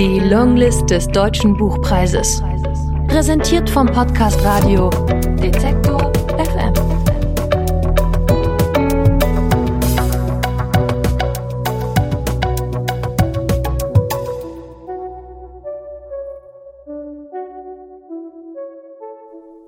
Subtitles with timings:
[0.00, 2.42] Die Longlist des Deutschen Buchpreises.
[3.06, 6.72] Präsentiert vom Podcast Radio Detektor FM.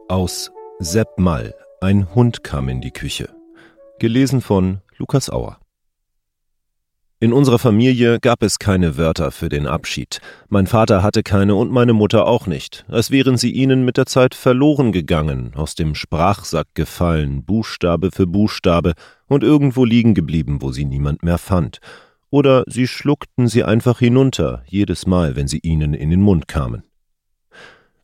[0.09, 1.55] Aus Sepp Mall.
[1.83, 3.29] Ein Hund kam in die Küche.
[3.99, 5.62] Gelesen von Lukas Auer.
[7.23, 10.21] In unserer Familie gab es keine Wörter für den Abschied.
[10.49, 14.07] Mein Vater hatte keine und meine Mutter auch nicht, als wären sie ihnen mit der
[14.07, 18.95] Zeit verloren gegangen, aus dem Sprachsack gefallen, Buchstabe für Buchstabe
[19.29, 21.79] und irgendwo liegen geblieben, wo sie niemand mehr fand.
[22.29, 26.83] Oder sie schluckten sie einfach hinunter, jedes Mal, wenn sie ihnen in den Mund kamen.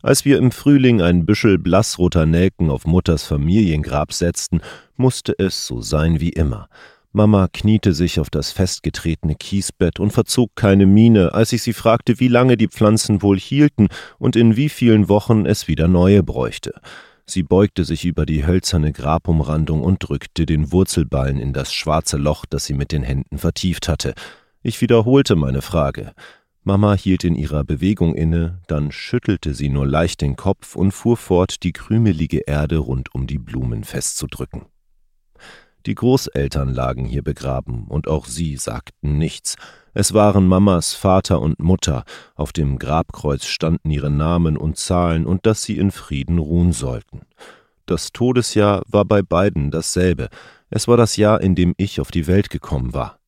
[0.01, 4.61] Als wir im Frühling ein Büschel blassroter Nelken auf Mutters Familiengrab setzten,
[4.97, 6.69] musste es so sein wie immer.
[7.12, 12.20] Mama kniete sich auf das festgetretene Kiesbett und verzog keine Miene, als ich sie fragte,
[12.20, 16.81] wie lange die Pflanzen wohl hielten und in wie vielen Wochen es wieder neue bräuchte.
[17.25, 22.45] Sie beugte sich über die hölzerne Grabumrandung und drückte den Wurzelballen in das schwarze Loch,
[22.48, 24.14] das sie mit den Händen vertieft hatte.
[24.62, 26.12] Ich wiederholte meine Frage.
[26.62, 31.17] Mama hielt in ihrer Bewegung inne, dann schüttelte sie nur leicht den Kopf und fuhr
[31.17, 34.67] fort, die krümelige Erde rund um die Blumen festzudrücken.
[35.87, 39.57] Die Großeltern lagen hier begraben, und auch sie sagten nichts.
[39.95, 42.05] Es waren Mamas Vater und Mutter,
[42.35, 47.23] auf dem Grabkreuz standen ihre Namen und Zahlen und dass sie in Frieden ruhen sollten.
[47.87, 50.29] Das Todesjahr war bei beiden dasselbe,
[50.70, 53.19] es war das Jahr, in dem ich auf die Welt gekommen war.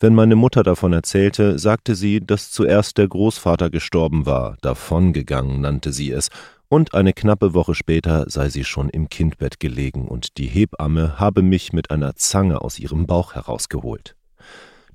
[0.00, 5.92] Wenn meine Mutter davon erzählte, sagte sie, dass zuerst der Großvater gestorben war, davongegangen nannte
[5.92, 6.28] sie es,
[6.68, 11.42] und eine knappe Woche später sei sie schon im Kindbett gelegen und die Hebamme habe
[11.42, 14.14] mich mit einer Zange aus ihrem Bauch herausgeholt.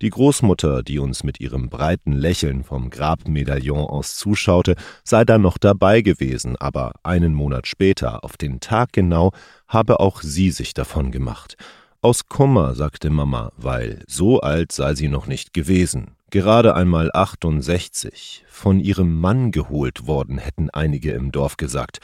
[0.01, 5.57] Die Großmutter, die uns mit ihrem breiten Lächeln vom Grabmedaillon aus zuschaute, sei dann noch
[5.57, 9.31] dabei gewesen, aber einen Monat später, auf den Tag genau,
[9.67, 11.55] habe auch sie sich davon gemacht.
[12.01, 16.17] Aus Kummer, sagte Mama, weil so alt sei sie noch nicht gewesen.
[16.33, 21.99] Gerade einmal 68, von ihrem Mann geholt worden, hätten einige im Dorf gesagt.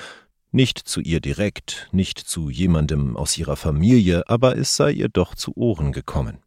[0.51, 5.34] Nicht zu ihr direkt, nicht zu jemandem aus ihrer Familie, aber es sei ihr doch
[5.34, 6.44] zu Ohren gekommen.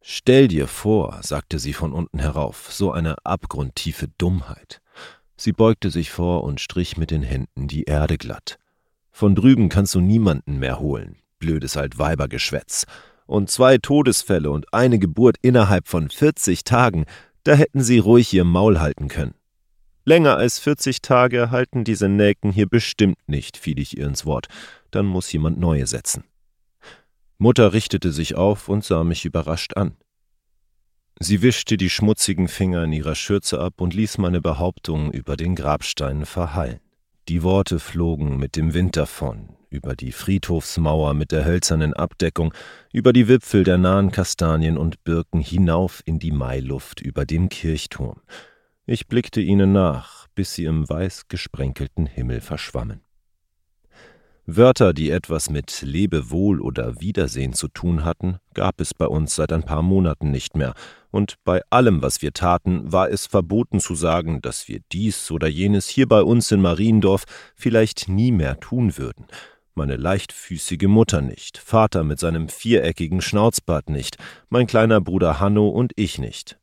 [0.00, 4.80] Stell dir vor, sagte sie von unten herauf, so eine abgrundtiefe Dummheit.
[5.36, 8.60] Sie beugte sich vor und strich mit den Händen die Erde glatt.
[9.10, 12.86] Von drüben kannst du niemanden mehr holen blödes Altweibergeschwätz.
[13.26, 17.04] Und zwei Todesfälle und eine Geburt innerhalb von 40 Tagen,
[17.44, 19.34] da hätten sie ruhig ihr Maul halten können.
[20.04, 24.46] Länger als 40 Tage halten diese Nelken hier bestimmt nicht, fiel ich ihr ins Wort.
[24.92, 26.22] Dann muss jemand neue setzen.
[27.38, 29.96] Mutter richtete sich auf und sah mich überrascht an.
[31.18, 35.54] Sie wischte die schmutzigen Finger in ihrer Schürze ab und ließ meine Behauptung über den
[35.54, 36.80] Grabstein verhallen.
[37.28, 42.52] Die Worte flogen mit dem Wind davon, über die Friedhofsmauer mit der hölzernen Abdeckung,
[42.92, 48.22] über die Wipfel der nahen Kastanien und Birken hinauf in die Mailuft über dem Kirchturm.
[48.86, 53.02] Ich blickte ihnen nach, bis sie im weiß gesprenkelten Himmel verschwammen.
[54.48, 59.52] Wörter, die etwas mit Lebewohl oder Wiedersehen zu tun hatten, gab es bei uns seit
[59.52, 60.74] ein paar Monaten nicht mehr,
[61.10, 65.48] und bei allem, was wir taten, war es verboten zu sagen, dass wir dies oder
[65.48, 67.24] jenes hier bei uns in Mariendorf
[67.56, 69.26] vielleicht nie mehr tun würden
[69.76, 74.16] meine leichtfüßige Mutter nicht, Vater mit seinem viereckigen Schnauzbart nicht,
[74.48, 76.58] mein kleiner Bruder Hanno und ich nicht.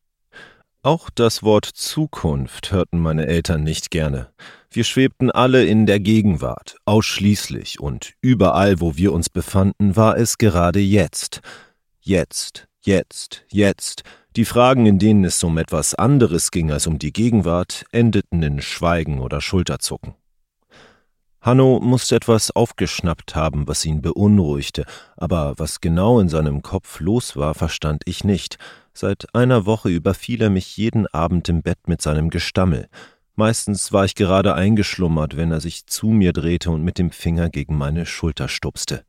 [0.85, 4.27] Auch das Wort Zukunft hörten meine Eltern nicht gerne.
[4.69, 10.37] Wir schwebten alle in der Gegenwart, ausschließlich, und überall, wo wir uns befanden, war es
[10.37, 11.39] gerade jetzt.
[12.01, 14.03] Jetzt, jetzt, jetzt.
[14.35, 18.61] Die Fragen, in denen es um etwas anderes ging als um die Gegenwart, endeten in
[18.61, 20.15] Schweigen oder Schulterzucken.
[21.43, 24.85] Hanno musste etwas aufgeschnappt haben, was ihn beunruhigte,
[25.17, 28.57] aber was genau in seinem Kopf los war, verstand ich nicht.
[28.93, 32.87] Seit einer Woche überfiel er mich jeden Abend im Bett mit seinem Gestammel.
[33.35, 37.49] Meistens war ich gerade eingeschlummert, wenn er sich zu mir drehte und mit dem Finger
[37.49, 39.03] gegen meine Schulter stupste.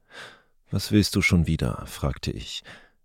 [0.72, 1.84] Was willst du schon wieder?
[1.86, 2.64] fragte ich.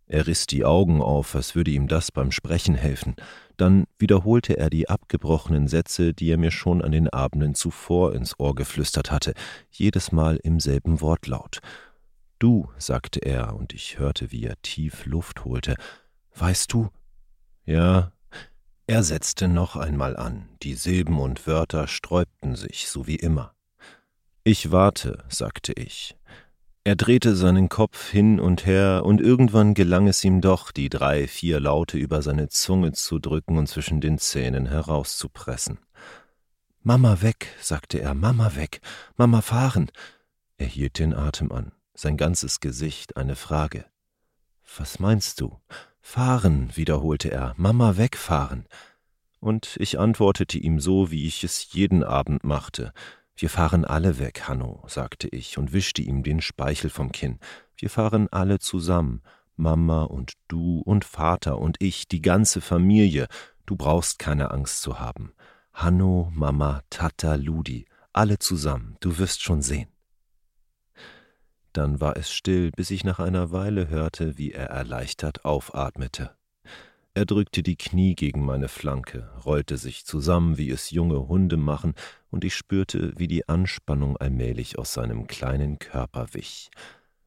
[0.10, 3.16] Er riss die Augen auf, als würde ihm das beim Sprechen helfen.
[3.58, 8.40] Dann wiederholte er die abgebrochenen Sätze, die er mir schon an den Abenden zuvor ins
[8.40, 9.34] Ohr geflüstert hatte,
[9.70, 11.60] jedes Mal im selben Wortlaut.
[12.40, 15.76] Du, sagte er, und ich hörte, wie er tief Luft holte.
[16.36, 16.90] Weißt du?
[17.66, 18.12] Ja.
[18.88, 23.54] Er setzte noch einmal an, die Silben und Wörter sträubten sich, so wie immer.
[24.44, 26.18] Ich warte, sagte ich.
[26.84, 31.28] Er drehte seinen Kopf hin und her, und irgendwann gelang es ihm doch, die drei,
[31.28, 35.80] vier Laute über seine Zunge zu drücken und zwischen den Zähnen herauszupressen.
[36.82, 38.80] Mama weg, sagte er, Mama weg,
[39.18, 39.92] Mama fahren.
[40.58, 43.86] Er hielt den Atem an, sein ganzes Gesicht eine Frage.
[44.78, 45.60] Was meinst du?
[46.02, 48.66] Fahren, wiederholte er, Mama wegfahren.
[49.42, 52.94] Und ich antwortete ihm so, wie ich es jeden Abend machte.
[53.40, 57.40] Wir fahren alle weg, Hanno, sagte ich und wischte ihm den Speichel vom Kinn.
[57.78, 59.22] Wir fahren alle zusammen,
[59.56, 63.28] Mama und du und Vater und ich, die ganze Familie.
[63.66, 65.32] Du brauchst keine Angst zu haben.
[65.72, 69.88] Hanno, Mama, Tata, Ludi, alle zusammen, du wirst schon sehen.
[71.72, 76.36] Dann war es still, bis ich nach einer Weile hörte, wie er erleichtert aufatmete.
[77.14, 81.94] Er drückte die Knie gegen meine Flanke, rollte sich zusammen, wie es junge Hunde machen,
[82.30, 86.70] und ich spürte, wie die Anspannung allmählich aus seinem kleinen Körper wich.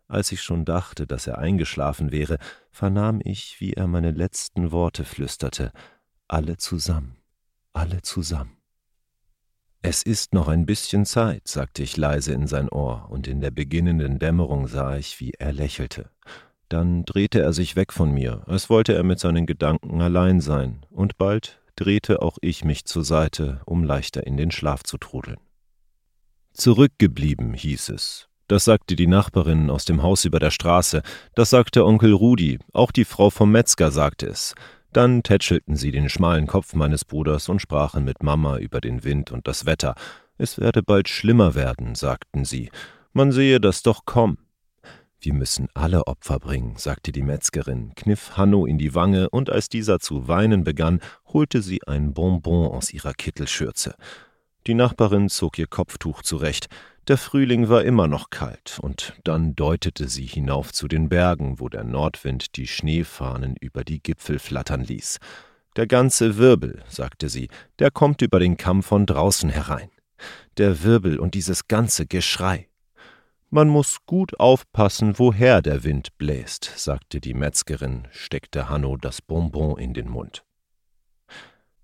[0.08, 2.38] Als ich schon dachte, dass er eingeschlafen wäre,
[2.70, 5.73] vernahm ich, wie er meine letzten Worte flüsterte
[6.29, 7.17] Alle zusammen,
[7.73, 8.56] alle zusammen.
[9.84, 13.50] Es ist noch ein bisschen Zeit, sagte ich leise in sein Ohr, und in der
[13.50, 16.11] beginnenden Dämmerung sah ich, wie er lächelte.
[16.73, 20.87] Dann drehte er sich weg von mir, als wollte er mit seinen Gedanken allein sein,
[20.89, 25.37] und bald drehte auch ich mich zur Seite, um leichter in den Schlaf zu trudeln.
[26.55, 28.29] Zurückgeblieben hieß es.
[28.49, 31.03] Das sagte die Nachbarin aus dem Haus über der Straße,
[31.35, 34.55] das sagte Onkel Rudi, auch die Frau vom Metzger sagte es.
[34.95, 39.31] Dann tätschelten sie den schmalen Kopf meines Bruders und sprachen mit Mama über den Wind
[39.31, 39.95] und das Wetter.
[40.39, 42.71] Es werde bald schlimmer werden, sagten sie.
[43.13, 44.39] Man sehe das doch kommen.
[45.25, 49.69] Wir müssen alle Opfer bringen, sagte die Metzgerin, kniff Hanno in die Wange, und als
[49.69, 50.99] dieser zu weinen begann,
[51.33, 53.95] holte sie ein Bonbon aus ihrer Kittelschürze.
[54.67, 56.67] Die Nachbarin zog ihr Kopftuch zurecht.
[57.07, 61.69] Der Frühling war immer noch kalt, und dann deutete sie hinauf zu den Bergen, wo
[61.69, 65.19] der Nordwind die Schneefahnen über die Gipfel flattern ließ.
[65.77, 67.49] Der ganze Wirbel, sagte sie,
[67.79, 69.91] der kommt über den Kamm von draußen herein.
[70.57, 72.67] Der Wirbel und dieses ganze Geschrei.
[73.55, 79.79] Man muss gut aufpassen, woher der Wind bläst, sagte die Metzgerin, steckte Hanno das Bonbon
[79.79, 80.43] in den Mund.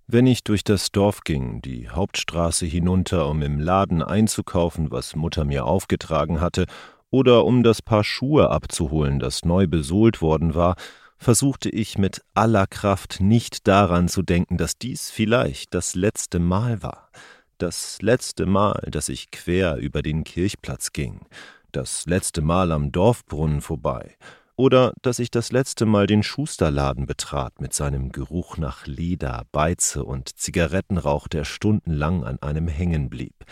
[0.06, 5.44] Wenn ich durch das Dorf ging, die Hauptstraße hinunter, um im Laden einzukaufen, was Mutter
[5.44, 6.65] mir aufgetragen hatte,
[7.11, 10.75] oder um das Paar Schuhe abzuholen, das neu besohlt worden war,
[11.19, 16.82] versuchte ich mit aller Kraft nicht daran zu denken, dass dies vielleicht das letzte Mal
[16.82, 17.11] war,
[17.59, 21.26] das letzte Mal, dass ich quer über den Kirchplatz ging,
[21.73, 24.17] das letzte Mal am Dorfbrunnen vorbei,
[24.56, 30.05] oder dass ich das letzte Mal den Schusterladen betrat mit seinem Geruch nach Leder, Beize
[30.05, 33.44] und Zigarettenrauch, der stundenlang an einem hängen blieb.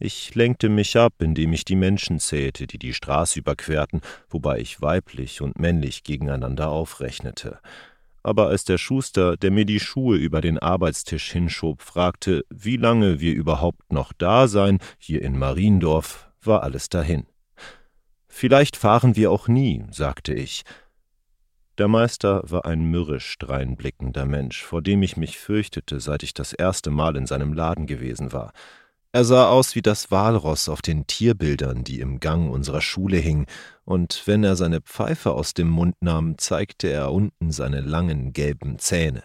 [0.00, 4.82] Ich lenkte mich ab, indem ich die Menschen zählte, die die Straße überquerten, wobei ich
[4.82, 7.60] weiblich und männlich gegeneinander aufrechnete.
[8.24, 13.20] Aber als der Schuster, der mir die Schuhe über den Arbeitstisch hinschob, fragte, wie lange
[13.20, 17.26] wir überhaupt noch da seien, hier in Mariendorf, war alles dahin.
[18.34, 20.64] Vielleicht fahren wir auch nie, sagte ich.
[21.76, 26.54] Der Meister war ein mürrisch dreinblickender Mensch, vor dem ich mich fürchtete, seit ich das
[26.54, 28.54] erste Mal in seinem Laden gewesen war.
[29.12, 33.44] Er sah aus wie das Walross auf den Tierbildern, die im Gang unserer Schule hingen,
[33.84, 38.78] und wenn er seine Pfeife aus dem Mund nahm, zeigte er unten seine langen gelben
[38.78, 39.24] Zähne.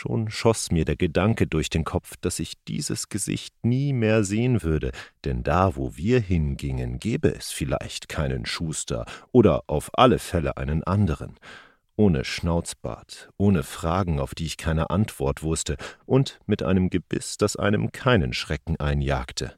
[0.00, 4.62] Schon schoss mir der Gedanke durch den Kopf, dass ich dieses Gesicht nie mehr sehen
[4.62, 4.92] würde,
[5.24, 10.84] denn da, wo wir hingingen, gäbe es vielleicht keinen Schuster oder auf alle Fälle einen
[10.84, 11.34] anderen.
[11.96, 15.76] Ohne Schnauzbart, ohne Fragen, auf die ich keine Antwort wusste,
[16.06, 19.56] und mit einem Gebiss, das einem keinen Schrecken einjagte.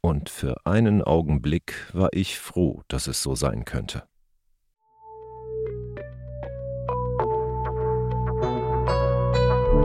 [0.00, 4.04] Und für einen Augenblick war ich froh, dass es so sein könnte.